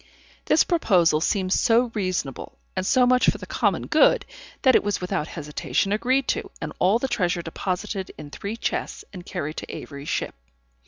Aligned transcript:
This 0.45 0.63
proposal 0.63 1.21
seemed 1.21 1.53
so 1.53 1.91
reasonable, 1.93 2.57
and 2.75 2.83
so 2.87 3.05
much 3.05 3.29
for 3.29 3.37
the 3.37 3.45
common 3.45 3.85
good, 3.85 4.25
that 4.63 4.73
it 4.75 4.83
was 4.83 4.99
without 4.99 5.27
hesitation 5.27 5.91
agreed 5.91 6.27
to, 6.29 6.49
and 6.59 6.73
all 6.79 6.97
the 6.97 7.07
treasure 7.07 7.43
deposited 7.43 8.09
in 8.17 8.31
three 8.31 8.57
chests, 8.57 9.05
and 9.13 9.23
carried 9.27 9.57
to 9.57 9.71
Avery's 9.71 10.09
ship. 10.09 10.33